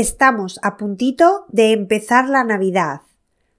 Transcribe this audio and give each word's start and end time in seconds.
estamos 0.00 0.58
a 0.62 0.76
puntito 0.76 1.44
de 1.48 1.72
empezar 1.72 2.28
la 2.28 2.42
Navidad. 2.42 3.02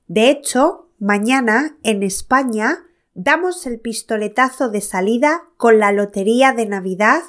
De 0.07 0.29
hecho, 0.29 0.89
mañana 0.99 1.77
en 1.83 2.03
España 2.03 2.79
damos 3.13 3.65
el 3.65 3.79
pistoletazo 3.79 4.69
de 4.69 4.81
salida 4.81 5.43
con 5.57 5.79
la 5.79 5.91
Lotería 5.91 6.51
de 6.53 6.65
Navidad 6.65 7.21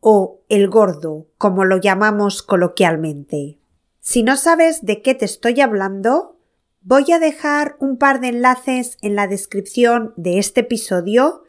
o 0.00 0.40
el 0.48 0.68
gordo, 0.68 1.26
como 1.36 1.64
lo 1.64 1.78
llamamos 1.78 2.42
coloquialmente. 2.42 3.58
Si 4.00 4.22
no 4.22 4.36
sabes 4.36 4.82
de 4.82 5.02
qué 5.02 5.14
te 5.14 5.24
estoy 5.24 5.60
hablando, 5.60 6.38
voy 6.80 7.12
a 7.12 7.18
dejar 7.18 7.76
un 7.80 7.98
par 7.98 8.20
de 8.20 8.28
enlaces 8.28 8.96
en 9.02 9.16
la 9.16 9.26
descripción 9.26 10.14
de 10.16 10.38
este 10.38 10.60
episodio 10.60 11.42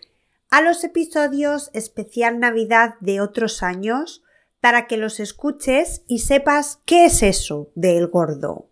a 0.50 0.62
los 0.62 0.84
episodios 0.84 1.70
especial 1.74 2.40
Navidad 2.40 2.96
de 3.00 3.22
otros 3.22 3.64
años 3.64 4.24
para 4.62 4.88
que 4.88 4.96
los 4.96 5.20
escuches 5.20 6.04
y 6.08 6.20
sepas 6.20 6.80
qué 6.86 7.06
es 7.06 7.24
eso 7.24 7.70
del 7.76 8.08
gordo. 8.08 8.70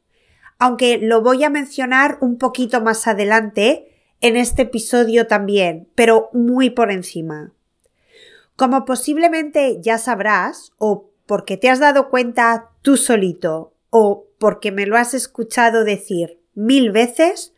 Aunque 0.60 1.00
lo 1.00 1.22
voy 1.22 1.44
a 1.44 1.50
mencionar 1.50 2.18
un 2.22 2.38
poquito 2.38 2.80
más 2.80 3.08
adelante 3.08 3.90
en 4.22 4.38
este 4.38 4.64
episodio 4.64 5.28
también, 5.28 5.90
pero 5.96 6.30
muy 6.32 6.70
por 6.70 6.92
encima. 6.92 7.54
Como 8.56 8.86
posiblemente 8.86 9.80
ya 9.82 9.98
sabrás, 9.98 10.74
o 10.78 11.10
porque 11.26 11.58
te 11.58 11.70
has 11.70 11.80
dado 11.80 12.10
cuenta 12.10 12.72
tú 12.82 12.98
solito, 12.98 13.74
o 13.90 14.28
porque 14.38 14.72
me 14.72 14.86
lo 14.86 14.98
has 14.98 15.14
escuchado 15.14 15.84
decir 15.84 16.40
mil 16.56 16.92
veces, 16.92 17.54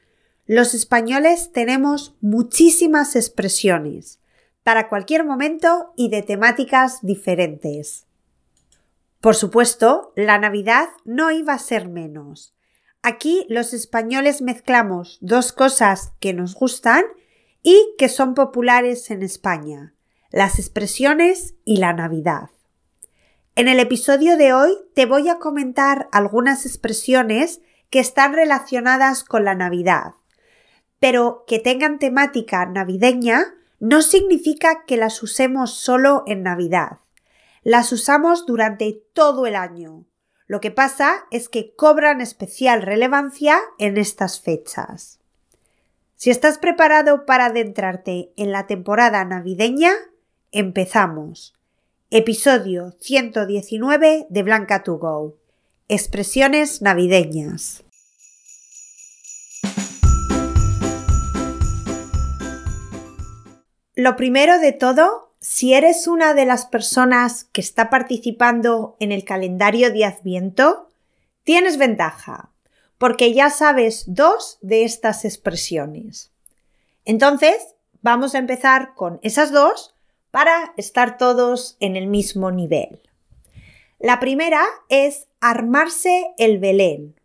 los 0.45 0.73
españoles 0.73 1.51
tenemos 1.51 2.15
muchísimas 2.21 3.15
expresiones 3.15 4.19
para 4.63 4.89
cualquier 4.89 5.25
momento 5.25 5.93
y 5.97 6.09
de 6.09 6.21
temáticas 6.21 6.99
diferentes. 7.01 8.05
Por 9.21 9.35
supuesto, 9.35 10.13
la 10.15 10.39
Navidad 10.39 10.89
no 11.05 11.29
iba 11.29 11.53
a 11.53 11.59
ser 11.59 11.87
menos. 11.87 12.55
Aquí 13.03 13.45
los 13.49 13.73
españoles 13.73 14.41
mezclamos 14.41 15.19
dos 15.21 15.51
cosas 15.53 16.13
que 16.19 16.33
nos 16.33 16.55
gustan 16.55 17.03
y 17.61 17.93
que 17.99 18.09
son 18.09 18.33
populares 18.33 19.11
en 19.11 19.21
España, 19.21 19.93
las 20.31 20.57
expresiones 20.57 21.53
y 21.65 21.77
la 21.77 21.93
Navidad. 21.93 22.49
En 23.55 23.67
el 23.67 23.79
episodio 23.79 24.37
de 24.37 24.53
hoy 24.53 24.75
te 24.95 25.05
voy 25.05 25.29
a 25.29 25.37
comentar 25.37 26.09
algunas 26.11 26.65
expresiones 26.65 27.61
que 27.91 27.99
están 27.99 28.33
relacionadas 28.33 29.23
con 29.23 29.45
la 29.45 29.53
Navidad, 29.53 30.13
pero 30.99 31.43
que 31.45 31.59
tengan 31.59 31.99
temática 31.99 32.65
navideña 32.65 33.53
no 33.79 34.01
significa 34.01 34.83
que 34.85 34.97
las 34.97 35.21
usemos 35.21 35.75
solo 35.75 36.23
en 36.25 36.41
Navidad. 36.41 36.99
Las 37.63 37.91
usamos 37.91 38.47
durante 38.47 39.03
todo 39.13 39.45
el 39.45 39.55
año, 39.55 40.05
lo 40.47 40.59
que 40.61 40.71
pasa 40.71 41.27
es 41.29 41.47
que 41.47 41.75
cobran 41.75 42.19
especial 42.19 42.81
relevancia 42.81 43.59
en 43.77 43.97
estas 43.97 44.41
fechas. 44.41 45.19
Si 46.15 46.31
estás 46.31 46.57
preparado 46.57 47.27
para 47.27 47.45
adentrarte 47.45 48.31
en 48.35 48.51
la 48.51 48.65
temporada 48.65 49.23
navideña, 49.25 49.93
empezamos. 50.51 51.53
Episodio 52.09 52.95
119 52.99 54.25
de 54.27 54.43
Blanca 54.43 54.81
to 54.81 54.97
Go. 54.97 55.37
Expresiones 55.87 56.81
navideñas. 56.81 57.83
Lo 63.93 64.15
primero 64.15 64.57
de 64.57 64.71
todo 64.71 65.30
si 65.41 65.73
eres 65.73 66.07
una 66.07 66.35
de 66.35 66.45
las 66.45 66.67
personas 66.67 67.45
que 67.45 67.61
está 67.61 67.89
participando 67.89 68.95
en 68.99 69.11
el 69.11 69.25
calendario 69.25 69.91
de 69.91 70.05
Adviento, 70.05 70.91
tienes 71.43 71.77
ventaja, 71.77 72.51
porque 72.99 73.33
ya 73.33 73.49
sabes 73.49 74.03
dos 74.05 74.59
de 74.61 74.83
estas 74.83 75.25
expresiones. 75.25 76.31
Entonces, 77.05 77.55
vamos 78.03 78.35
a 78.35 78.37
empezar 78.37 78.93
con 78.93 79.19
esas 79.23 79.51
dos 79.51 79.95
para 80.29 80.73
estar 80.77 81.17
todos 81.17 81.75
en 81.79 81.95
el 81.95 82.05
mismo 82.05 82.51
nivel. 82.51 83.01
La 83.97 84.19
primera 84.19 84.63
es 84.89 85.27
armarse 85.39 86.35
el 86.37 86.59
Belén. 86.59 87.19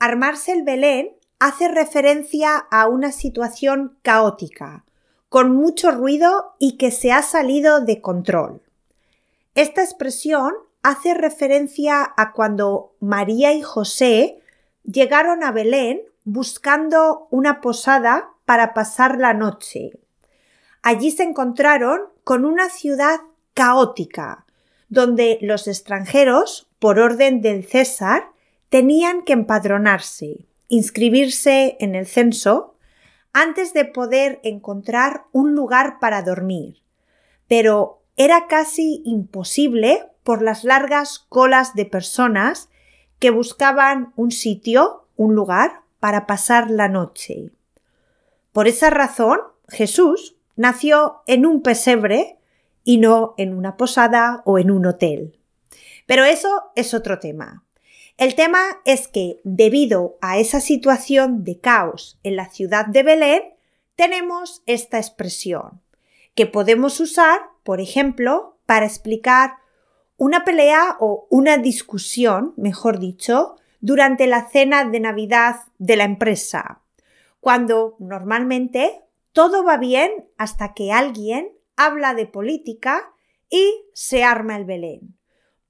Armarse 0.00 0.50
el 0.50 0.64
Belén 0.64 1.12
hace 1.38 1.68
referencia 1.68 2.56
a 2.72 2.88
una 2.88 3.12
situación 3.12 3.96
caótica, 4.02 4.84
con 5.36 5.54
mucho 5.54 5.90
ruido 5.90 6.54
y 6.58 6.78
que 6.78 6.90
se 6.90 7.12
ha 7.12 7.20
salido 7.20 7.82
de 7.82 8.00
control. 8.00 8.62
Esta 9.54 9.82
expresión 9.82 10.54
hace 10.82 11.12
referencia 11.12 12.10
a 12.16 12.32
cuando 12.32 12.94
María 13.00 13.52
y 13.52 13.60
José 13.60 14.38
llegaron 14.82 15.44
a 15.44 15.52
Belén 15.52 16.00
buscando 16.24 17.28
una 17.30 17.60
posada 17.60 18.30
para 18.46 18.72
pasar 18.72 19.18
la 19.18 19.34
noche. 19.34 19.90
Allí 20.80 21.10
se 21.10 21.24
encontraron 21.24 22.00
con 22.24 22.46
una 22.46 22.70
ciudad 22.70 23.20
caótica, 23.52 24.46
donde 24.88 25.36
los 25.42 25.68
extranjeros, 25.68 26.66
por 26.78 26.98
orden 26.98 27.42
del 27.42 27.66
César, 27.68 28.30
tenían 28.70 29.20
que 29.20 29.34
empadronarse, 29.34 30.46
inscribirse 30.68 31.76
en 31.78 31.94
el 31.94 32.06
censo 32.06 32.75
antes 33.38 33.74
de 33.74 33.84
poder 33.84 34.40
encontrar 34.44 35.26
un 35.30 35.54
lugar 35.54 35.98
para 36.00 36.22
dormir. 36.22 36.82
Pero 37.48 38.02
era 38.16 38.46
casi 38.46 39.02
imposible 39.04 40.06
por 40.22 40.40
las 40.40 40.64
largas 40.64 41.18
colas 41.28 41.74
de 41.74 41.84
personas 41.84 42.70
que 43.18 43.28
buscaban 43.28 44.14
un 44.16 44.30
sitio, 44.30 45.06
un 45.16 45.34
lugar 45.34 45.82
para 46.00 46.26
pasar 46.26 46.70
la 46.70 46.88
noche. 46.88 47.50
Por 48.52 48.68
esa 48.68 48.88
razón, 48.88 49.40
Jesús 49.68 50.38
nació 50.56 51.20
en 51.26 51.44
un 51.44 51.60
pesebre 51.60 52.38
y 52.84 52.96
no 52.96 53.34
en 53.36 53.54
una 53.54 53.76
posada 53.76 54.40
o 54.46 54.58
en 54.58 54.70
un 54.70 54.86
hotel. 54.86 55.38
Pero 56.06 56.24
eso 56.24 56.72
es 56.74 56.94
otro 56.94 57.18
tema. 57.18 57.65
El 58.16 58.34
tema 58.34 58.60
es 58.86 59.08
que, 59.08 59.40
debido 59.44 60.16
a 60.22 60.38
esa 60.38 60.60
situación 60.60 61.44
de 61.44 61.60
caos 61.60 62.18
en 62.22 62.36
la 62.36 62.48
ciudad 62.48 62.86
de 62.86 63.02
Belén, 63.02 63.42
tenemos 63.94 64.62
esta 64.64 64.96
expresión, 64.96 65.82
que 66.34 66.46
podemos 66.46 66.98
usar, 66.98 67.40
por 67.62 67.80
ejemplo, 67.80 68.56
para 68.64 68.86
explicar 68.86 69.56
una 70.16 70.44
pelea 70.44 70.96
o 70.98 71.26
una 71.28 71.58
discusión, 71.58 72.54
mejor 72.56 73.00
dicho, 73.00 73.56
durante 73.80 74.26
la 74.26 74.48
cena 74.48 74.84
de 74.84 75.00
Navidad 75.00 75.56
de 75.78 75.96
la 75.96 76.04
empresa, 76.04 76.80
cuando 77.40 77.96
normalmente 77.98 79.02
todo 79.32 79.62
va 79.62 79.76
bien 79.76 80.26
hasta 80.38 80.72
que 80.72 80.90
alguien 80.90 81.52
habla 81.76 82.14
de 82.14 82.26
política 82.26 83.12
y 83.50 83.84
se 83.92 84.24
arma 84.24 84.56
el 84.56 84.64
Belén, 84.64 85.18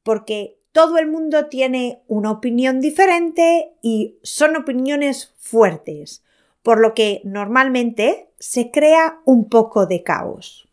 porque 0.05 0.61
todo 0.77 0.99
el 0.99 1.07
mundo 1.07 1.47
tiene 1.47 2.03
una 2.07 2.31
opinión 2.31 2.83
diferente 2.83 3.73
y 3.81 4.19
son 4.23 4.57
opiniones 4.57 5.33
fuertes, 5.39 6.23
por 6.63 6.81
lo 6.81 6.93
que 6.93 7.23
normalmente 7.25 8.29
se 8.39 8.71
crea 8.71 9.23
un 9.25 9.49
poco 9.49 9.87
de 9.87 10.03
caos. 10.03 10.69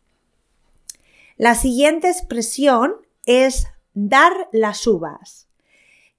La 1.38 1.54
siguiente 1.54 2.10
expresión 2.10 2.96
es 3.24 3.66
dar 3.94 4.50
las 4.52 4.86
uvas, 4.86 5.48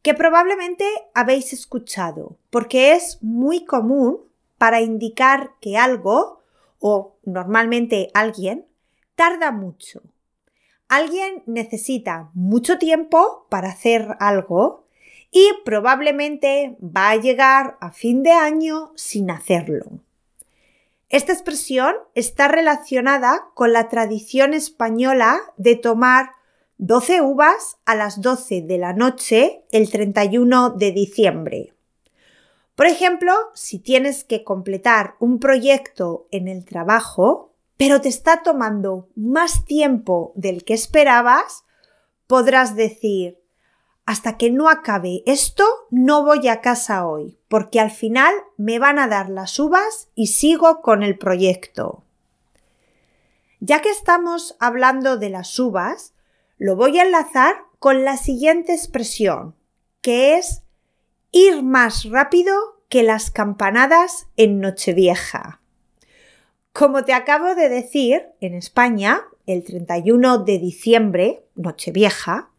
que 0.01 0.15
probablemente 0.15 0.85
habéis 1.13 1.53
escuchado, 1.53 2.39
porque 2.49 2.93
es 2.93 3.19
muy 3.21 3.65
común 3.65 4.17
para 4.57 4.81
indicar 4.81 5.51
que 5.61 5.77
algo, 5.77 6.41
o 6.79 7.17
normalmente 7.23 8.09
alguien, 8.15 8.65
tarda 9.13 9.51
mucho 9.51 10.01
alguien 10.87 11.43
necesita 11.45 12.29
mucho 12.33 12.77
tiempo 12.77 13.47
para 13.49 13.69
hacer 13.69 14.15
algo 14.19 14.85
y 15.31 15.49
probablemente 15.65 16.77
va 16.81 17.09
a 17.09 17.15
llegar 17.17 17.77
a 17.81 17.91
fin 17.91 18.23
de 18.23 18.31
año 18.31 18.91
sin 18.95 19.31
hacerlo. 19.31 19.99
Esta 21.09 21.33
expresión 21.33 21.95
está 22.13 22.47
relacionada 22.47 23.49
con 23.53 23.73
la 23.73 23.89
tradición 23.89 24.53
española 24.53 25.39
de 25.57 25.75
tomar 25.75 26.31
12 26.77 27.21
uvas 27.21 27.77
a 27.85 27.95
las 27.95 28.21
12 28.21 28.61
de 28.61 28.77
la 28.77 28.93
noche 28.93 29.63
el 29.71 29.89
31 29.89 30.71
de 30.71 30.91
diciembre. 30.91 31.73
Por 32.75 32.87
ejemplo, 32.87 33.33
si 33.53 33.79
tienes 33.79 34.25
que 34.25 34.43
completar 34.43 35.15
un 35.19 35.39
proyecto 35.39 36.27
en 36.31 36.49
el 36.49 36.65
trabajo, 36.65 37.54
pero 37.77 38.01
te 38.01 38.09
está 38.09 38.43
tomando 38.43 39.09
más 39.15 39.65
tiempo 39.65 40.31
del 40.35 40.63
que 40.63 40.73
esperabas, 40.73 41.65
podrás 42.27 42.75
decir, 42.75 43.39
hasta 44.05 44.37
que 44.37 44.51
no 44.51 44.69
acabe 44.69 45.23
esto, 45.25 45.65
no 45.89 46.23
voy 46.23 46.47
a 46.47 46.61
casa 46.61 47.07
hoy, 47.07 47.39
porque 47.47 47.79
al 47.79 47.91
final 47.91 48.33
me 48.57 48.77
van 48.79 48.99
a 48.99 49.07
dar 49.07 49.29
las 49.29 49.59
uvas 49.59 50.09
y 50.13 50.27
sigo 50.27 50.81
con 50.81 51.01
el 51.03 51.17
proyecto. 51.17 52.03
Ya 53.59 53.81
que 53.81 53.89
estamos 53.89 54.55
hablando 54.59 55.17
de 55.17 55.29
las 55.29 55.57
uvas, 55.57 56.13
lo 56.57 56.75
voy 56.75 56.99
a 56.99 57.03
enlazar 57.03 57.55
con 57.79 58.05
la 58.05 58.17
siguiente 58.17 58.73
expresión, 58.73 59.55
que 60.01 60.37
es 60.37 60.61
ir 61.31 61.63
más 61.63 62.05
rápido 62.09 62.55
que 62.89 63.01
las 63.03 63.31
campanadas 63.31 64.27
en 64.37 64.59
Nochevieja. 64.59 65.61
Como 66.77 67.05
te 67.05 67.13
acabo 67.13 67.55
de 67.55 67.69
decir, 67.69 68.27
en 68.41 68.53
España, 68.53 69.21
el 69.45 69.63
31 69.63 70.39
de 70.39 70.59
diciembre, 70.59 71.45
Nochevieja, 71.55 72.49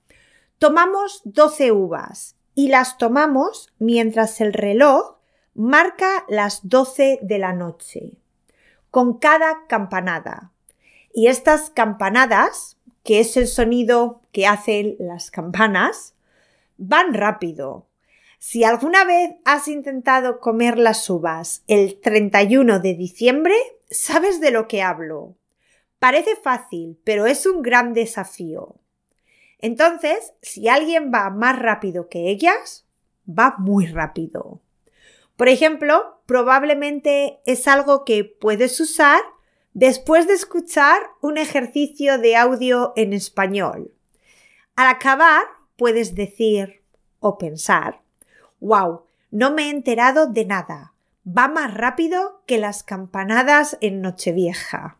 tomamos 0.58 1.20
12 1.24 1.70
uvas 1.72 2.34
y 2.54 2.68
las 2.68 2.96
tomamos 2.96 3.74
mientras 3.78 4.40
el 4.40 4.54
reloj 4.54 5.16
marca 5.52 6.24
las 6.30 6.66
12 6.66 7.18
de 7.20 7.38
la 7.38 7.52
noche, 7.52 8.14
con 8.90 9.18
cada 9.18 9.66
campanada. 9.68 10.50
Y 11.12 11.26
estas 11.26 11.68
campanadas, 11.68 12.78
que 13.04 13.20
es 13.20 13.36
el 13.36 13.46
sonido 13.46 14.22
que 14.32 14.46
hacen 14.46 14.96
las 14.98 15.30
campanas, 15.30 16.14
van 16.78 17.12
rápido. 17.12 17.86
Si 18.38 18.64
alguna 18.64 19.04
vez 19.04 19.36
has 19.44 19.68
intentado 19.68 20.40
comer 20.40 20.78
las 20.78 21.08
uvas 21.08 21.62
el 21.66 22.00
31 22.00 22.80
de 22.80 22.94
diciembre, 22.94 23.54
sabes 23.90 24.40
de 24.40 24.50
lo 24.50 24.68
que 24.68 24.82
hablo. 24.82 25.36
Parece 25.98 26.36
fácil, 26.36 27.00
pero 27.04 27.26
es 27.26 27.46
un 27.46 27.62
gran 27.62 27.94
desafío. 27.94 28.76
Entonces, 29.58 30.34
si 30.42 30.68
alguien 30.68 31.10
va 31.12 31.30
más 31.30 31.58
rápido 31.58 32.08
que 32.08 32.28
ellas, 32.28 32.86
va 33.26 33.56
muy 33.58 33.86
rápido. 33.86 34.60
Por 35.36 35.48
ejemplo, 35.48 36.20
probablemente 36.26 37.40
es 37.46 37.66
algo 37.68 38.04
que 38.04 38.24
puedes 38.24 38.78
usar 38.80 39.20
después 39.74 40.26
de 40.26 40.34
escuchar 40.34 41.02
un 41.20 41.36
ejercicio 41.38 42.18
de 42.18 42.36
audio 42.36 42.92
en 42.96 43.12
español. 43.12 43.92
Al 44.74 44.88
acabar, 44.88 45.44
puedes 45.76 46.14
decir 46.14 46.82
o 47.20 47.38
pensar, 47.38 48.02
wow, 48.66 49.04
no 49.30 49.52
me 49.52 49.64
he 49.64 49.70
enterado 49.70 50.26
de 50.26 50.44
nada. 50.44 50.92
Va 51.26 51.48
más 51.48 51.74
rápido 51.74 52.42
que 52.46 52.58
las 52.58 52.82
campanadas 52.82 53.78
en 53.80 54.00
Nochevieja. 54.00 54.98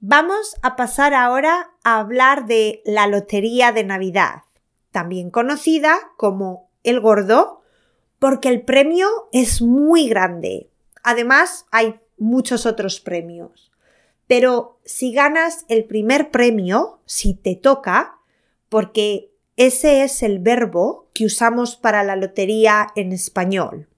Vamos 0.00 0.56
a 0.62 0.76
pasar 0.76 1.14
ahora 1.14 1.70
a 1.82 1.98
hablar 1.98 2.46
de 2.46 2.82
la 2.84 3.06
Lotería 3.06 3.72
de 3.72 3.84
Navidad, 3.84 4.42
también 4.90 5.30
conocida 5.30 5.96
como 6.16 6.70
el 6.82 7.00
Gordo, 7.00 7.62
porque 8.18 8.48
el 8.48 8.62
premio 8.62 9.08
es 9.32 9.62
muy 9.62 10.08
grande. 10.08 10.70
Además, 11.02 11.66
hay 11.70 12.00
muchos 12.18 12.66
otros 12.66 13.00
premios. 13.00 13.72
Pero 14.26 14.78
si 14.84 15.12
ganas 15.12 15.64
el 15.68 15.84
primer 15.84 16.30
premio, 16.30 17.00
si 17.04 17.34
te 17.34 17.54
toca, 17.54 18.18
porque 18.68 19.32
ese 19.56 20.02
es 20.02 20.22
el 20.22 20.38
verbo 20.38 21.08
que 21.14 21.24
usamos 21.24 21.76
para 21.76 22.02
la 22.02 22.16
lotería 22.16 22.88
en 22.94 23.12
español. 23.12 23.88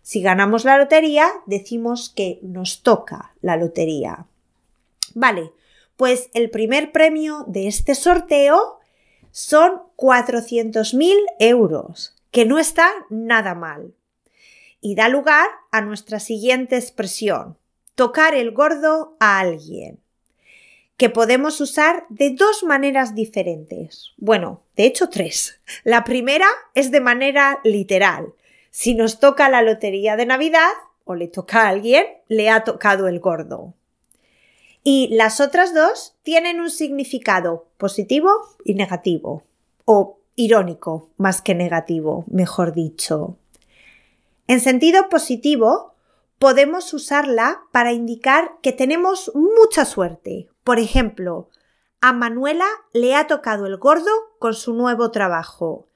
Si 0.00 0.22
ganamos 0.22 0.64
la 0.64 0.78
lotería, 0.78 1.28
decimos 1.46 2.12
que 2.14 2.38
nos 2.42 2.82
toca 2.82 3.34
la 3.40 3.56
lotería. 3.56 4.26
Vale, 5.14 5.52
pues 5.96 6.30
el 6.34 6.50
primer 6.50 6.92
premio 6.92 7.44
de 7.46 7.68
este 7.68 7.94
sorteo 7.94 8.80
son 9.30 9.82
400.000 9.96 11.16
euros, 11.38 12.16
que 12.30 12.44
no 12.44 12.58
está 12.58 12.90
nada 13.10 13.54
mal. 13.54 13.94
Y 14.80 14.94
da 14.94 15.08
lugar 15.08 15.48
a 15.70 15.80
nuestra 15.80 16.20
siguiente 16.20 16.76
expresión, 16.76 17.56
tocar 17.94 18.34
el 18.34 18.52
gordo 18.52 19.16
a 19.20 19.38
alguien, 19.38 20.00
que 20.96 21.10
podemos 21.10 21.60
usar 21.60 22.06
de 22.08 22.30
dos 22.30 22.64
maneras 22.64 23.14
diferentes. 23.14 24.12
Bueno, 24.16 24.63
de 24.76 24.84
hecho 24.84 25.08
tres. 25.08 25.60
La 25.84 26.04
primera 26.04 26.48
es 26.74 26.90
de 26.90 27.00
manera 27.00 27.60
literal. 27.64 28.34
Si 28.70 28.94
nos 28.94 29.20
toca 29.20 29.48
la 29.48 29.62
lotería 29.62 30.16
de 30.16 30.26
Navidad 30.26 30.72
o 31.04 31.14
le 31.14 31.28
toca 31.28 31.62
a 31.62 31.68
alguien, 31.68 32.06
le 32.28 32.50
ha 32.50 32.64
tocado 32.64 33.08
el 33.08 33.20
gordo. 33.20 33.74
Y 34.82 35.08
las 35.14 35.40
otras 35.40 35.74
dos 35.74 36.14
tienen 36.22 36.60
un 36.60 36.70
significado 36.70 37.68
positivo 37.78 38.30
y 38.64 38.74
negativo, 38.74 39.42
o 39.84 40.18
irónico 40.36 41.08
más 41.16 41.40
que 41.40 41.54
negativo, 41.54 42.24
mejor 42.28 42.74
dicho. 42.74 43.38
En 44.46 44.60
sentido 44.60 45.08
positivo, 45.08 45.94
podemos 46.38 46.92
usarla 46.92 47.62
para 47.72 47.92
indicar 47.92 48.52
que 48.62 48.72
tenemos 48.72 49.32
mucha 49.34 49.86
suerte. 49.86 50.48
Por 50.62 50.78
ejemplo, 50.78 51.48
a 52.06 52.12
Manuela 52.12 52.66
le 52.92 53.14
ha 53.14 53.26
tocado 53.26 53.64
el 53.64 53.78
gordo 53.78 54.10
con 54.38 54.52
su 54.52 54.74
nuevo 54.74 55.10
trabajo. 55.10 55.88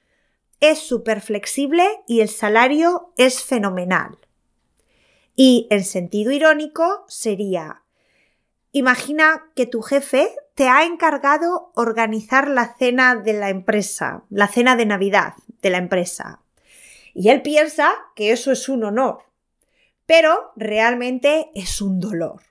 Es 0.59 0.79
súper 0.79 1.21
flexible 1.21 1.87
y 2.07 2.21
el 2.21 2.29
salario 2.29 3.13
es 3.15 3.43
fenomenal. 3.43 4.17
Y 5.35 5.67
en 5.69 5.83
sentido 5.83 6.31
irónico 6.31 7.05
sería 7.07 7.83
Imagina 8.71 9.51
que 9.55 9.67
tu 9.67 9.83
jefe 9.83 10.35
te 10.55 10.67
ha 10.67 10.83
encargado 10.83 11.71
organizar 11.75 12.47
la 12.47 12.75
cena 12.75 13.15
de 13.15 13.33
la 13.33 13.51
empresa, 13.51 14.23
la 14.31 14.47
cena 14.47 14.75
de 14.75 14.87
Navidad 14.87 15.35
de 15.61 15.69
la 15.69 15.77
empresa. 15.77 16.41
Y 17.13 17.29
él 17.29 17.43
piensa 17.43 17.91
que 18.15 18.31
eso 18.31 18.51
es 18.51 18.67
un 18.67 18.83
honor, 18.83 19.25
pero 20.07 20.53
realmente 20.55 21.51
es 21.53 21.83
un 21.83 21.99
dolor. 21.99 22.41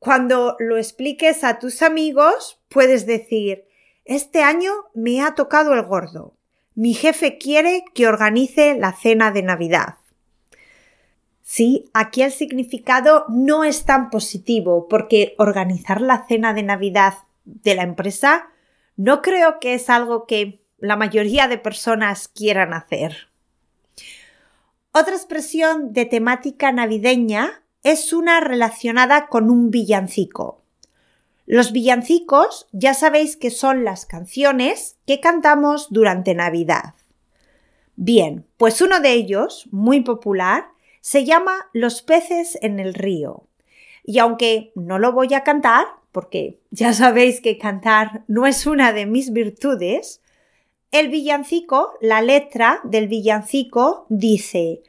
Cuando 0.00 0.56
lo 0.58 0.78
expliques 0.78 1.44
a 1.44 1.58
tus 1.58 1.82
amigos, 1.82 2.58
puedes 2.70 3.04
decir, 3.04 3.66
este 4.06 4.42
año 4.42 4.72
me 4.94 5.20
ha 5.20 5.34
tocado 5.34 5.74
el 5.74 5.82
gordo. 5.82 6.38
Mi 6.74 6.94
jefe 6.94 7.36
quiere 7.36 7.84
que 7.94 8.08
organice 8.08 8.78
la 8.78 8.92
cena 8.92 9.30
de 9.30 9.42
Navidad. 9.42 9.96
Sí, 11.42 11.90
aquí 11.92 12.22
el 12.22 12.32
significado 12.32 13.26
no 13.28 13.62
es 13.62 13.84
tan 13.84 14.08
positivo 14.08 14.88
porque 14.88 15.34
organizar 15.36 16.00
la 16.00 16.24
cena 16.26 16.54
de 16.54 16.62
Navidad 16.62 17.14
de 17.44 17.74
la 17.74 17.82
empresa 17.82 18.48
no 18.96 19.20
creo 19.20 19.60
que 19.60 19.74
es 19.74 19.90
algo 19.90 20.26
que 20.26 20.64
la 20.78 20.96
mayoría 20.96 21.46
de 21.46 21.58
personas 21.58 22.28
quieran 22.28 22.72
hacer. 22.72 23.28
Otra 24.92 25.14
expresión 25.14 25.92
de 25.92 26.06
temática 26.06 26.72
navideña 26.72 27.62
es 27.82 28.12
una 28.12 28.40
relacionada 28.40 29.28
con 29.28 29.50
un 29.50 29.70
villancico. 29.70 30.62
Los 31.46 31.72
villancicos 31.72 32.68
ya 32.72 32.94
sabéis 32.94 33.36
que 33.36 33.50
son 33.50 33.84
las 33.84 34.06
canciones 34.06 34.98
que 35.06 35.20
cantamos 35.20 35.88
durante 35.90 36.34
Navidad. 36.34 36.94
Bien, 37.96 38.46
pues 38.56 38.80
uno 38.80 39.00
de 39.00 39.12
ellos, 39.12 39.66
muy 39.70 40.00
popular, 40.00 40.68
se 41.00 41.24
llama 41.24 41.68
Los 41.72 42.02
peces 42.02 42.58
en 42.62 42.78
el 42.78 42.94
río. 42.94 43.48
Y 44.04 44.18
aunque 44.18 44.72
no 44.74 44.98
lo 44.98 45.12
voy 45.12 45.34
a 45.34 45.42
cantar, 45.42 45.86
porque 46.12 46.60
ya 46.70 46.92
sabéis 46.92 47.40
que 47.40 47.58
cantar 47.58 48.24
no 48.26 48.46
es 48.46 48.66
una 48.66 48.92
de 48.92 49.06
mis 49.06 49.32
virtudes, 49.32 50.22
el 50.92 51.08
villancico, 51.08 51.92
la 52.00 52.20
letra 52.20 52.80
del 52.84 53.06
villancico 53.06 54.06
dice, 54.08 54.82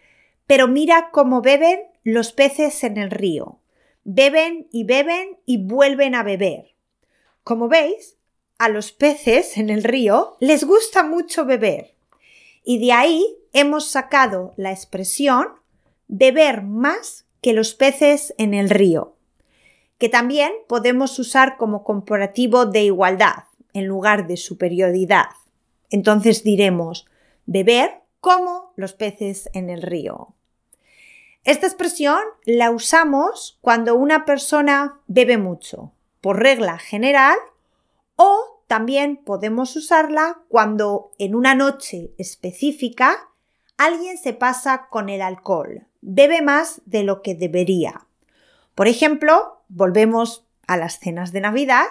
pero 0.47 0.67
mira 0.67 1.09
cómo 1.11 1.41
beben 1.41 1.90
los 2.03 2.31
peces 2.31 2.83
en 2.83 2.97
el 2.97 3.11
río. 3.11 3.59
Beben 4.03 4.67
y 4.71 4.83
beben 4.83 5.37
y 5.45 5.57
vuelven 5.63 6.15
a 6.15 6.23
beber. 6.23 6.75
Como 7.43 7.67
veis, 7.67 8.17
a 8.57 8.69
los 8.69 8.91
peces 8.91 9.57
en 9.57 9.69
el 9.69 9.83
río 9.83 10.37
les 10.39 10.63
gusta 10.63 11.03
mucho 11.03 11.45
beber. 11.45 11.95
Y 12.63 12.79
de 12.79 12.93
ahí 12.93 13.37
hemos 13.53 13.89
sacado 13.89 14.53
la 14.55 14.71
expresión 14.71 15.47
beber 16.07 16.61
más 16.61 17.25
que 17.41 17.53
los 17.53 17.73
peces 17.73 18.33
en 18.37 18.53
el 18.53 18.69
río, 18.69 19.15
que 19.97 20.09
también 20.09 20.51
podemos 20.67 21.17
usar 21.17 21.57
como 21.57 21.83
comparativo 21.83 22.65
de 22.65 22.83
igualdad 22.83 23.45
en 23.73 23.85
lugar 23.85 24.27
de 24.27 24.37
superioridad. 24.37 25.29
Entonces 25.89 26.43
diremos 26.43 27.07
beber 27.45 28.01
como 28.19 28.73
los 28.75 28.93
peces 28.93 29.49
en 29.53 29.69
el 29.69 29.81
río. 29.81 30.35
Esta 31.43 31.65
expresión 31.65 32.19
la 32.45 32.69
usamos 32.69 33.57
cuando 33.61 33.95
una 33.95 34.25
persona 34.25 34.99
bebe 35.07 35.37
mucho, 35.37 35.91
por 36.21 36.39
regla 36.39 36.77
general, 36.77 37.37
o 38.15 38.63
también 38.67 39.17
podemos 39.17 39.75
usarla 39.75 40.41
cuando 40.49 41.11
en 41.17 41.33
una 41.33 41.55
noche 41.55 42.11
específica 42.19 43.29
alguien 43.77 44.19
se 44.19 44.33
pasa 44.33 44.87
con 44.89 45.09
el 45.09 45.23
alcohol, 45.23 45.87
bebe 46.01 46.43
más 46.43 46.81
de 46.85 47.03
lo 47.03 47.23
que 47.23 47.33
debería. 47.33 48.05
Por 48.75 48.87
ejemplo, 48.87 49.63
volvemos 49.67 50.45
a 50.67 50.77
las 50.77 50.99
cenas 50.99 51.31
de 51.31 51.41
Navidad, 51.41 51.85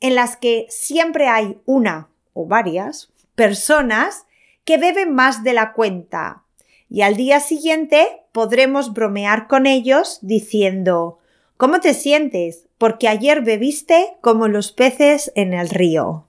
en 0.00 0.14
las 0.14 0.36
que 0.36 0.66
siempre 0.68 1.28
hay 1.28 1.58
una 1.64 2.10
o 2.34 2.46
varias 2.46 3.10
personas 3.34 4.26
que 4.66 4.76
beben 4.76 5.14
más 5.14 5.42
de 5.42 5.54
la 5.54 5.72
cuenta. 5.72 6.44
Y 6.90 7.00
al 7.00 7.16
día 7.16 7.40
siguiente 7.40 8.23
podremos 8.34 8.92
bromear 8.92 9.46
con 9.46 9.64
ellos 9.64 10.18
diciendo 10.20 11.20
¿Cómo 11.56 11.78
te 11.78 11.94
sientes? 11.94 12.66
Porque 12.78 13.06
ayer 13.06 13.42
bebiste 13.42 14.16
como 14.20 14.48
los 14.48 14.72
peces 14.72 15.30
en 15.36 15.54
el 15.54 15.70
río. 15.70 16.26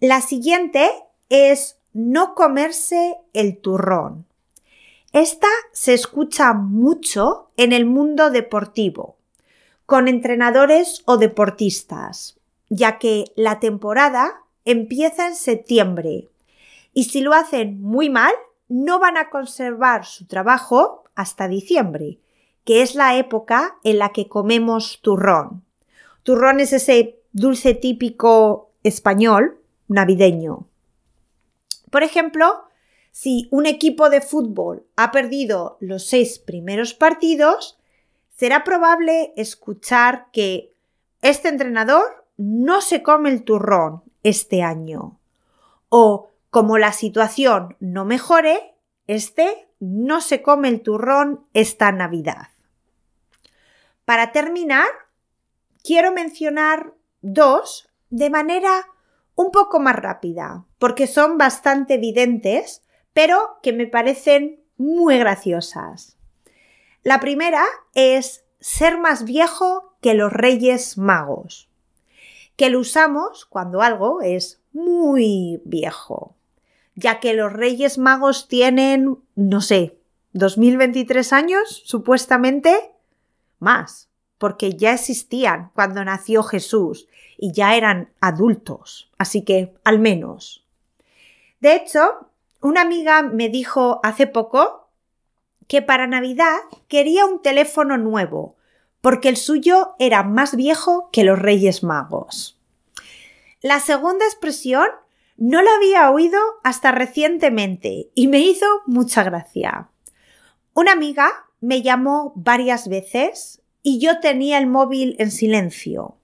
La 0.00 0.20
siguiente 0.20 0.90
es 1.30 1.78
no 1.94 2.34
comerse 2.34 3.16
el 3.32 3.56
turrón. 3.56 4.26
Esta 5.14 5.48
se 5.72 5.94
escucha 5.94 6.52
mucho 6.52 7.48
en 7.56 7.72
el 7.72 7.86
mundo 7.86 8.30
deportivo, 8.30 9.16
con 9.86 10.08
entrenadores 10.08 11.02
o 11.06 11.16
deportistas, 11.16 12.38
ya 12.68 12.98
que 12.98 13.32
la 13.34 13.60
temporada 13.60 14.42
empieza 14.66 15.26
en 15.26 15.36
septiembre 15.36 16.28
y 16.92 17.04
si 17.04 17.22
lo 17.22 17.32
hacen 17.32 17.80
muy 17.80 18.10
mal, 18.10 18.34
no 18.70 19.00
van 19.00 19.16
a 19.16 19.30
conservar 19.30 20.06
su 20.06 20.26
trabajo 20.26 21.04
hasta 21.16 21.48
diciembre, 21.48 22.20
que 22.64 22.82
es 22.82 22.94
la 22.94 23.16
época 23.16 23.76
en 23.82 23.98
la 23.98 24.10
que 24.10 24.28
comemos 24.28 25.00
turrón. 25.02 25.64
Turrón 26.22 26.60
es 26.60 26.72
ese 26.72 27.20
dulce 27.32 27.74
típico 27.74 28.70
español 28.84 29.60
navideño. 29.88 30.68
Por 31.90 32.04
ejemplo, 32.04 32.62
si 33.10 33.48
un 33.50 33.66
equipo 33.66 34.08
de 34.08 34.20
fútbol 34.20 34.86
ha 34.94 35.10
perdido 35.10 35.76
los 35.80 36.06
seis 36.06 36.38
primeros 36.38 36.94
partidos, 36.94 37.76
será 38.36 38.62
probable 38.62 39.32
escuchar 39.36 40.28
que 40.32 40.72
este 41.22 41.48
entrenador 41.48 42.24
no 42.36 42.80
se 42.82 43.02
come 43.02 43.30
el 43.30 43.42
turrón 43.42 44.04
este 44.22 44.62
año. 44.62 45.18
O 45.88 46.29
como 46.50 46.78
la 46.78 46.92
situación 46.92 47.76
no 47.80 48.04
mejore, 48.04 48.74
este 49.06 49.68
no 49.78 50.20
se 50.20 50.42
come 50.42 50.68
el 50.68 50.82
turrón 50.82 51.46
esta 51.54 51.90
Navidad. 51.92 52.48
Para 54.04 54.32
terminar, 54.32 54.88
quiero 55.82 56.12
mencionar 56.12 56.94
dos 57.22 57.88
de 58.10 58.30
manera 58.30 58.86
un 59.36 59.50
poco 59.52 59.80
más 59.80 59.96
rápida, 59.96 60.66
porque 60.78 61.06
son 61.06 61.38
bastante 61.38 61.94
evidentes, 61.94 62.82
pero 63.12 63.58
que 63.62 63.72
me 63.72 63.86
parecen 63.86 64.62
muy 64.76 65.18
graciosas. 65.18 66.18
La 67.02 67.20
primera 67.20 67.64
es 67.94 68.44
ser 68.60 68.98
más 68.98 69.24
viejo 69.24 69.96
que 70.02 70.14
los 70.14 70.32
reyes 70.32 70.98
magos, 70.98 71.70
que 72.56 72.68
lo 72.68 72.80
usamos 72.80 73.46
cuando 73.46 73.80
algo 73.80 74.20
es 74.20 74.60
muy 74.72 75.62
viejo, 75.64 76.36
ya 77.00 77.20
que 77.20 77.34
los 77.34 77.52
reyes 77.52 77.98
magos 77.98 78.46
tienen, 78.48 79.18
no 79.34 79.60
sé, 79.60 79.98
2023 80.32 81.32
años, 81.32 81.82
supuestamente, 81.84 82.92
más 83.58 84.10
porque 84.40 84.74
ya 84.74 84.94
existían 84.94 85.70
cuando 85.74 86.02
nació 86.02 86.42
Jesús 86.42 87.08
y 87.36 87.52
ya 87.52 87.76
eran 87.76 88.10
adultos, 88.22 89.12
así 89.18 89.44
que 89.44 89.74
al 89.84 89.98
menos. 89.98 90.64
De 91.60 91.74
hecho, 91.74 92.30
una 92.62 92.80
amiga 92.80 93.20
me 93.20 93.50
dijo 93.50 94.00
hace 94.02 94.26
poco 94.26 94.88
que 95.68 95.82
para 95.82 96.06
Navidad 96.06 96.56
quería 96.88 97.26
un 97.26 97.42
teléfono 97.42 97.98
nuevo, 97.98 98.56
porque 99.02 99.28
el 99.28 99.36
suyo 99.36 99.94
era 99.98 100.22
más 100.22 100.56
viejo 100.56 101.10
que 101.12 101.22
los 101.22 101.38
Reyes 101.38 101.82
Magos. 101.82 102.58
La 103.60 103.78
segunda 103.78 104.24
expresión 104.24 104.88
no 105.40 105.62
la 105.62 105.74
había 105.74 106.10
oído 106.10 106.38
hasta 106.62 106.92
recientemente 106.92 108.10
y 108.14 108.28
me 108.28 108.40
hizo 108.40 108.66
mucha 108.86 109.24
gracia. 109.24 109.88
Una 110.74 110.92
amiga 110.92 111.46
me 111.60 111.80
llamó 111.80 112.34
varias 112.36 112.88
veces 112.88 113.62
y 113.82 114.00
yo 114.00 114.20
tenía 114.20 114.58
el 114.58 114.66
móvil 114.66 115.16
en 115.18 115.30
silencio. 115.30 116.18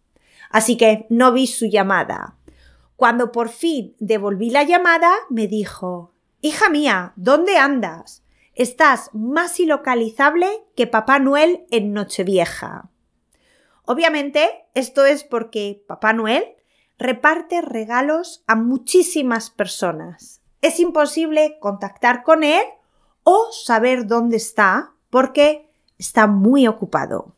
Así 0.51 0.77
que 0.77 1.07
no 1.09 1.33
vi 1.33 1.47
su 1.47 1.65
llamada. 1.65 2.37
Cuando 2.97 3.33
por 3.33 3.49
fin 3.49 3.97
devolví 4.01 4.51
la 4.51 4.65
llamada, 4.65 5.11
me 5.31 5.49
dijo 5.49 6.13
Hija 6.43 6.69
mía, 6.69 7.15
¿dónde 7.17 7.57
andas? 7.57 8.23
Estás 8.55 9.09
más 9.15 9.59
ilocalizable 9.59 10.47
que 10.77 10.87
Papá 10.87 11.19
Noel 11.21 11.65
en 11.71 11.95
Nochevieja. 11.95 12.91
Obviamente, 13.87 14.67
esto 14.75 15.07
es 15.07 15.25
porque 15.25 15.83
Papá 15.87 16.13
Noel 16.13 16.57
reparte 16.99 17.61
regalos 17.63 18.43
a 18.47 18.57
muchísimas 18.57 19.51
personas. 19.51 20.41
Es 20.63 20.81
imposible 20.81 21.59
contactar 21.61 22.23
con 22.23 22.45
él 22.45 22.63
o 23.23 23.49
saber 23.53 24.07
dónde 24.07 24.37
está 24.37 24.93
porque 25.11 25.69
está 25.99 26.27
muy 26.27 26.67
ocupado 26.67 27.37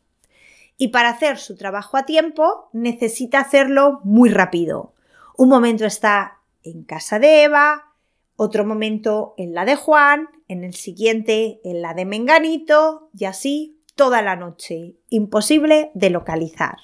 y 0.78 0.88
para 0.88 1.10
hacer 1.10 1.38
su 1.38 1.56
trabajo 1.56 1.96
a 1.96 2.06
tiempo 2.06 2.70
necesita 2.72 3.40
hacerlo 3.40 4.00
muy 4.04 4.30
rápido. 4.30 4.94
Un 5.36 5.48
momento 5.48 5.84
está 5.84 6.38
en 6.62 6.84
casa 6.84 7.18
de 7.18 7.42
Eva, 7.42 7.92
otro 8.36 8.64
momento 8.64 9.34
en 9.36 9.54
la 9.54 9.64
de 9.64 9.74
Juan, 9.74 10.28
en 10.46 10.62
el 10.64 10.74
siguiente 10.74 11.60
en 11.64 11.82
la 11.82 11.94
de 11.94 12.04
Menganito 12.04 13.10
y 13.12 13.24
así 13.24 13.80
toda 13.96 14.22
la 14.22 14.36
noche. 14.36 14.94
Imposible 15.10 15.90
de 15.94 16.10
localizar. 16.10 16.76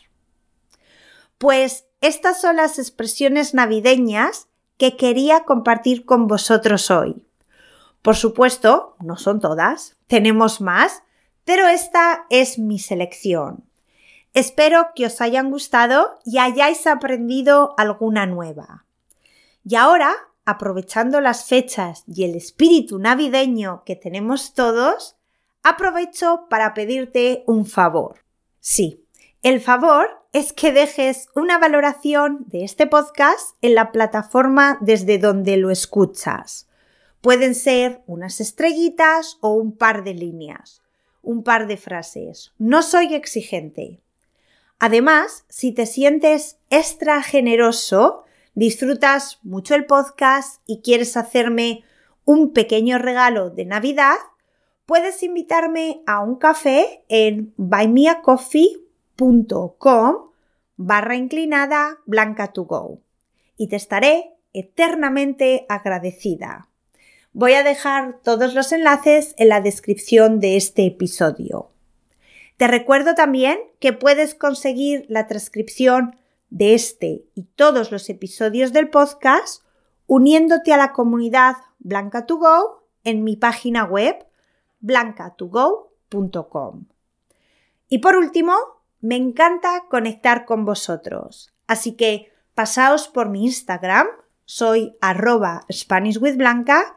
Pues 1.39 1.87
estas 2.07 2.39
son 2.39 2.57
las 2.57 2.79
expresiones 2.79 3.55
navideñas 3.55 4.49
que 4.77 4.97
quería 4.97 5.45
compartir 5.45 6.05
con 6.05 6.27
vosotros 6.27 6.91
hoy. 6.91 7.27
Por 8.03 8.15
supuesto, 8.15 8.97
no 9.01 9.17
son 9.17 9.41
todas, 9.41 9.97
tenemos 10.07 10.61
más, 10.61 11.03
pero 11.47 11.67
esta 11.67 12.27
es 12.29 12.59
mi 12.59 12.79
selección. 12.79 13.65
Espero 14.35 14.89
que 14.95 15.07
os 15.07 15.23
hayan 15.23 15.51
gustado 15.51 16.19
y 16.27 16.37
hayáis 16.37 16.87
aprendido 16.87 17.75
alguna 17.79 18.27
nueva. 18.27 18.85
Y 19.65 19.77
ahora, 19.77 20.15
aprovechando 20.45 21.23
las 21.23 21.47
fechas 21.47 22.05
y 22.07 22.25
el 22.25 22.35
espíritu 22.35 22.99
navideño 22.99 23.83
que 23.87 23.97
tenemos 23.97 24.53
todos, 24.53 25.17
aprovecho 25.63 26.49
para 26.51 26.75
pedirte 26.75 27.45
un 27.47 27.65
favor. 27.65 28.25
Sí, 28.61 29.04
el 29.45 29.61
favor 29.61 30.09
es 30.33 30.53
que 30.53 30.73
dejes 30.73 31.29
una 31.37 31.59
valoración 31.59 32.45
de 32.49 32.65
este 32.65 32.87
podcast 32.87 33.57
en 33.61 33.75
la 33.75 33.93
plataforma 33.93 34.79
desde 34.81 35.19
donde 35.19 35.59
lo 35.59 35.71
escuchas. 35.71 36.67
Pueden 37.21 37.55
ser 37.55 38.03
unas 38.07 38.41
estrellitas 38.41 39.37
o 39.43 39.51
un 39.51 39.77
par 39.77 40.03
de 40.03 40.15
líneas, 40.15 40.83
un 41.23 41.45
par 41.45 41.67
de 41.67 41.77
frases. 41.77 42.53
No 42.59 42.83
soy 42.83 43.15
exigente, 43.15 44.01
Además, 44.79 45.45
si 45.49 45.73
te 45.73 45.87
sientes 45.87 46.59
extra 46.69 47.23
generoso, 47.23 48.25
disfrutas 48.55 49.39
mucho 49.43 49.75
el 49.75 49.87
podcast 49.87 50.61
y 50.67 50.81
quieres 50.81 51.17
hacerme 51.17 51.85
un 52.25 52.53
pequeño 52.53 52.99
regalo 52.99 53.51
de 53.51 53.65
Navidad, 53.67 54.17
puedes 54.85 55.23
invitarme 55.23 56.03
a 56.07 56.21
un 56.21 56.37
café 56.37 57.05
en 57.09 57.55
buymeacoffee.com 57.57 58.84
barra 60.77 61.17
inclinada 61.17 61.99
blanca 62.07 62.53
to 62.53 62.65
go 62.65 63.01
y 63.57 63.69
te 63.69 63.77
estaré 63.77 64.33
eternamente 64.53 65.65
agradecida. 65.69 66.69
Voy 67.33 67.55
a 67.55 67.63
dejar 67.65 68.21
todos 68.23 68.55
los 68.55 68.73
enlaces 68.73 69.35
en 69.39 69.49
la 69.49 69.61
descripción 69.61 70.41
de 70.41 70.57
este 70.57 70.87
episodio. 70.87 71.71
Te 72.57 72.69
recuerdo 72.69 73.15
también 73.15 73.59
que 73.81 73.93
puedes 73.93 74.37
conseguir 74.37 75.05
la 75.09 75.27
transcripción 75.27 76.17
de 76.51 76.75
este 76.75 77.25
y 77.35 77.43
todos 77.57 77.91
los 77.91 78.09
episodios 78.09 78.73
del 78.73 78.89
podcast 78.89 79.65
uniéndote 80.07 80.73
a 80.73 80.77
la 80.77 80.93
comunidad 80.93 81.57
Blanca2Go 81.83 82.83
en 83.03 83.25
mi 83.25 83.35
página 83.37 83.83
web 83.85 84.25
blanca2go.com. 84.81 86.85
Y 87.89 87.99
por 87.99 88.15
último, 88.17 88.55
me 89.05 89.17
encanta 89.17 89.85
conectar 89.91 90.47
con 90.47 90.65
vosotros, 90.65 91.53
así 91.67 91.93
que 91.93 92.33
pasaos 92.55 93.07
por 93.07 93.29
mi 93.29 93.45
Instagram, 93.45 94.07
soy 94.47 94.97
arroba 95.03 95.67
SpanishWithBlanca 95.71 96.97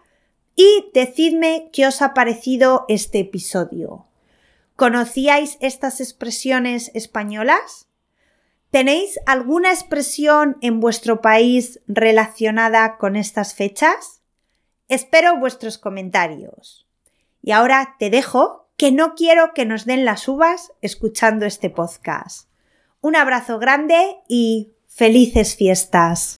y 0.55 0.89
decidme 0.93 1.69
qué 1.73 1.85
os 1.85 2.01
ha 2.01 2.13
parecido 2.13 2.85
este 2.87 3.19
episodio. 3.19 4.05
¿Conocíais 4.77 5.57
estas 5.59 5.99
expresiones 5.99 6.91
españolas? 6.93 7.89
¿Tenéis 8.71 9.19
alguna 9.25 9.71
expresión 9.71 10.55
en 10.61 10.79
vuestro 10.79 11.19
país 11.19 11.81
relacionada 11.87 12.95
con 12.95 13.17
estas 13.17 13.53
fechas? 13.53 14.21
Espero 14.87 15.39
vuestros 15.39 15.77
comentarios. 15.77 16.87
Y 17.41 17.51
ahora 17.51 17.97
te 17.99 18.09
dejo 18.09 18.66
que 18.77 18.91
no 18.91 19.15
quiero 19.15 19.53
que 19.55 19.65
nos 19.65 19.85
den 19.85 20.05
las 20.05 20.27
uvas 20.27 20.71
escuchando 20.81 21.45
este 21.45 21.71
podcast. 21.71 22.47
Un 23.01 23.15
abrazo 23.15 23.57
grande 23.57 24.17
y 24.27 24.73
felices 24.87 25.55
fiestas. 25.55 26.37